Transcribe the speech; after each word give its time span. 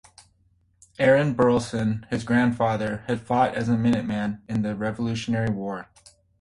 Aaron 0.97 1.35
Burleson, 1.35 2.07
his 2.09 2.23
grandfather, 2.23 3.03
had 3.05 3.21
fought 3.21 3.53
as 3.53 3.69
a 3.69 3.77
minuteman 3.77 4.41
in 4.49 4.63
the 4.63 4.75
Revolutionary 4.75 5.53
War. 5.53 5.89